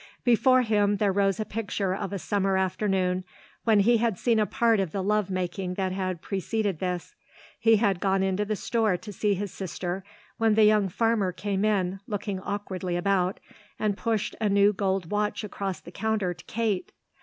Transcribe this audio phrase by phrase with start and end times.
[0.23, 3.23] Before him there rose a picture of a summer afternoon
[3.65, 7.13] when he had seen a part of the love making that had preceded this.
[7.59, 10.03] He had gone into the store to see his sister
[10.39, 13.39] when the young farmer came in, looked awkwardly about
[13.77, 16.91] and pushed a new gold watch across the counter to Kate.